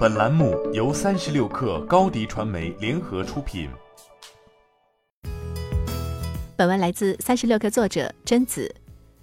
[0.00, 3.68] 本栏目由三十六氪高低传媒联合出品。
[6.56, 8.74] 本文来自三十六氪作者甄子。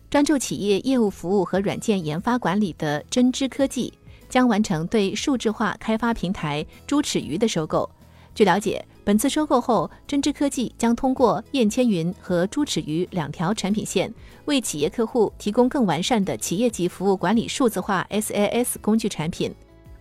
[0.08, 3.92] 专注企业业务服务和软件研发管理的真知科技
[4.29, 7.89] 将完成对数字化开发平台猪齿鱼的收购。
[8.36, 14.14] 据了解，本次收购后，真知科技将通过燕千云和猪齿鱼两条产品线，
[14.46, 19.52] 为企业客户提供更完善的企业级服务管理数字化 SaaS 工具产品。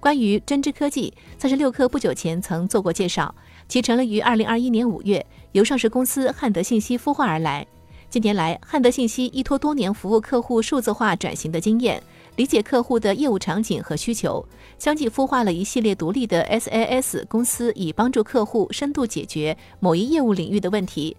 [0.01, 3.35] 关于针织科技，三十六氪不久前曾做过介绍。
[3.69, 7.67] 其成立于二零二一年五月，由上市公司汉德信息孵化而来。
[8.09, 12.01] 近年来，汉德信息依托多年服务客户数字化转型的经验，
[12.37, 14.47] 理解客户的业务场景和需求，
[14.79, 21.17] 相继孵化了一系列独立的 SaaS 公司，以帮助客户深度解决某一业务领域的问题。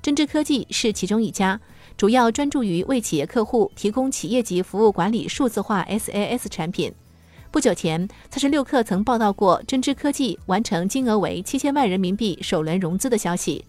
[0.00, 1.60] 针织科技是其中一家，
[1.96, 6.92] 主要专注于为企业客户提供企业级服务管理数字化 SaaS 产品。
[7.58, 13.64] 不久前，三十六氪曾报道过真知科技完成金额为七千万人民币首轮融资的消息。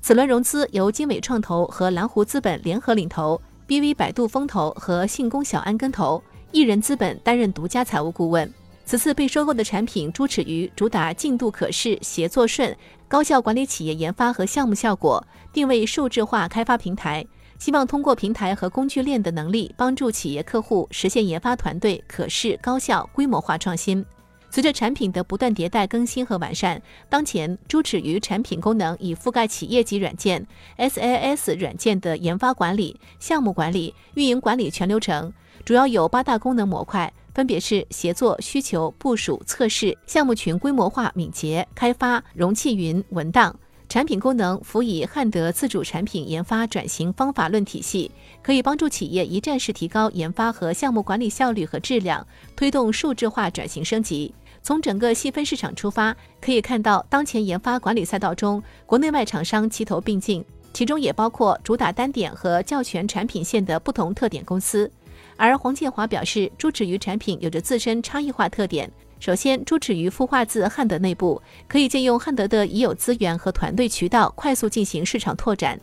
[0.00, 8.50] 此轮融资由经纬创投和蓝湖资本联合领投，BV 百度风投和信工小安跟投，艺人资本担任独家财务顾问。
[8.86, 12.74] 此次被收购的产品猪齿鱼主打进度可视、协作顺、
[13.06, 17.22] 高效管理企业研发和项目效果，定位数字化开发平台。
[17.58, 24.04] 希望通过平台和工具链的能力，帮助企业客户实现研发团队可视、高效、规模化创新。
[24.50, 30.46] 随着产品的不断迭代更新和完善，当前猪齿鱼产品功能已覆盖企业级软件、
[30.78, 35.32] SaaS 软件的研发管理、项目管理、运营管理全流程，
[35.64, 43.58] 主要有八大功能模块，分别是协作、需求、部署、测试、项目群规模化、敏捷、开发、容器云、文档。
[43.94, 48.10] 产品功能辅以汉德自主产品研发转型方法论体系，
[48.42, 54.34] 可以帮助企业一站式提高研发和项目管理效率和质量，推动数字化转型升级。
[54.64, 64.90] 从整个细分市场出发，可以看到当前研发管理赛道中，国内外厂商齐头并进，其中也包括主打单点和较全产品线的不同特点公司。
[65.36, 68.90] 而黄建华表示，猪齿鱼产品有着自身差异化特点。
[69.20, 75.80] 首先，猪齿鱼孵化自汉德内部，可以借用汉德的已有资源和团队渠道，快速进行市场拓展。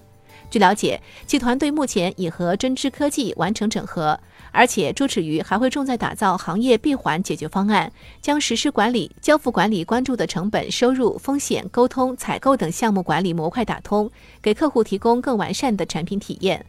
[0.49, 4.19] 据了解，其团队目前已和针织科技完成整合，
[4.51, 7.91] 而且猪齿鱼还会重在打造行业闭环解决方案，
[8.21, 16.65] 将实施管理、交付管理关注的成本、收入、风险、沟通、采购等项目管理模块打通，给客户提供更完善的产品体验。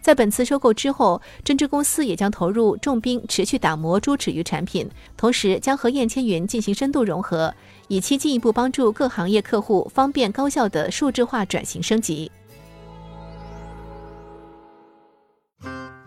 [0.00, 7.54] 在本次收购之后，针织公司也将投入重兵，持续打磨猪齿鱼产品，同时将和燕千云进行深度融合，
[7.88, 12.30] 以期进一步帮助各行业客户方便高效的数字化转型升级。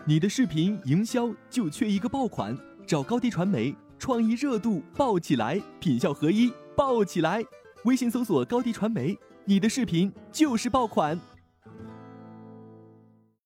[0.04, 2.56] 你的视频营销就缺一个爆款，
[2.86, 7.44] 找高低传媒，创意热度爆起来，品效合一爆起来。
[7.84, 11.20] 微信搜索高低传媒，你的视频就是爆款。